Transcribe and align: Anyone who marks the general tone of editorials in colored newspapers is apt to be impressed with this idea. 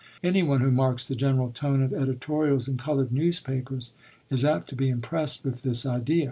Anyone 0.23 0.61
who 0.61 0.71
marks 0.71 1.07
the 1.07 1.13
general 1.15 1.51
tone 1.51 1.79
of 1.83 1.93
editorials 1.93 2.67
in 2.67 2.75
colored 2.77 3.11
newspapers 3.11 3.93
is 4.31 4.43
apt 4.43 4.67
to 4.69 4.75
be 4.75 4.89
impressed 4.89 5.43
with 5.43 5.61
this 5.61 5.85
idea. 5.85 6.19